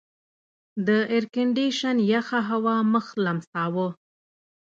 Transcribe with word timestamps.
د 0.87 0.89
ایرکنډېشن 1.13 1.97
یخه 2.13 2.39
هوا 2.49 2.75
مخ 2.93 3.05
لمساوه. 3.25 3.87